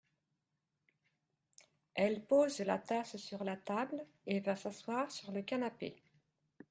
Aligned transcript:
Elle 1.93 2.25
pose 2.25 2.57
la 2.61 2.79
tasse 2.79 3.17
sur 3.17 3.43
la 3.43 3.55
table 3.55 4.03
et 4.25 4.39
va 4.39 4.55
s’asseoir 4.55 5.11
sur 5.11 5.31
le 5.31 5.43
canapé. 5.43 5.95